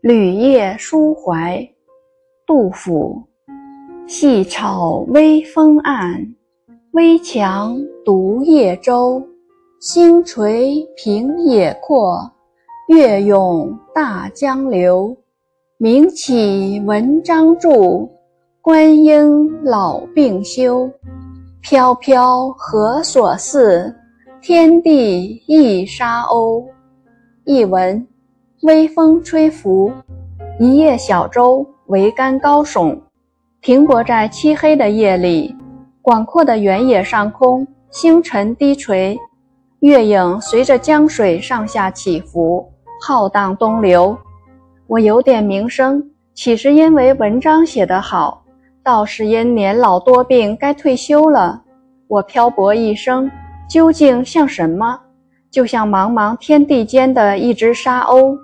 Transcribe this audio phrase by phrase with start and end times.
[0.00, 1.68] 旅夜书怀，
[2.46, 3.20] 杜甫。
[4.06, 6.36] 细草微风岸，
[6.92, 9.20] 危樯独夜舟。
[9.80, 12.30] 星垂平野阔，
[12.86, 15.16] 月涌大江流。
[15.78, 18.08] 名岂文章著，
[18.62, 20.88] 观应老病休。
[21.60, 23.92] 飘飘何所似？
[24.40, 26.64] 天地一沙鸥。
[27.44, 28.06] 译文：
[28.62, 29.92] 微风吹拂，
[30.58, 32.98] 一叶小舟桅杆高耸，
[33.62, 35.56] 停泊在漆黑的夜里。
[36.02, 39.16] 广阔的原野上空，星辰低垂。
[39.78, 42.68] 月影随着江水上下起伏，
[43.00, 44.18] 浩荡东流。
[44.88, 46.02] 我有点名声，
[46.34, 48.42] 岂是因为文章写得好？
[48.82, 51.62] 倒是因年老多病，该退休了。
[52.08, 53.30] 我漂泊一生，
[53.70, 54.98] 究竟像什么？
[55.48, 58.36] 就像茫茫天地间的一只沙鸥。